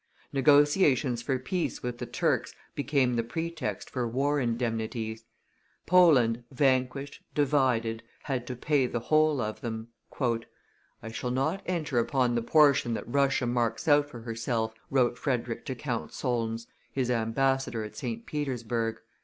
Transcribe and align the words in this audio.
Negotiations 0.33 1.21
for 1.21 1.37
peace 1.37 1.83
with 1.83 1.99
the 1.99 2.07
Turks 2.07 2.55
became 2.73 3.13
the 3.13 3.23
pretext 3.23 3.87
for 3.87 4.07
war 4.07 4.39
indemnities. 4.39 5.25
Poland, 5.85 6.43
vanquished, 6.49 7.21
divided, 7.35 8.01
had 8.23 8.47
to 8.47 8.55
pay 8.55 8.87
the 8.87 8.99
whole 8.99 9.39
of 9.39 9.61
them. 9.61 9.89
"I 10.19 11.11
shall 11.11 11.29
not 11.29 11.61
enter 11.67 11.99
upon 11.99 12.33
the 12.33 12.41
portion 12.41 12.95
that 12.95 13.05
Russia 13.07 13.45
marks 13.45 13.87
out 13.87 14.09
for 14.09 14.21
herself," 14.21 14.73
wrote 14.89 15.19
Frederick 15.19 15.65
to 15.65 15.75
Count 15.75 16.13
Solms, 16.13 16.65
his 16.91 17.11
ambassador 17.11 17.83
at 17.83 17.95
St. 17.95 18.25
Petersburg. 18.25 18.99